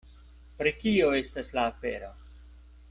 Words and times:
Pri 0.61 0.71
kio 0.83 1.11
estas 1.19 1.55
la 1.59 1.69
afero? 1.73 2.13